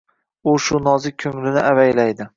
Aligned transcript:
U 0.51 0.53
shu 0.67 0.81
nozik 0.87 1.21
koʻnglini 1.25 1.65
avaylaydi. 1.73 2.29